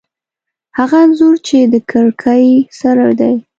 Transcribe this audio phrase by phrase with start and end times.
[0.77, 2.47] هغه انځور چې د کړکۍ
[2.79, 3.35] سره دی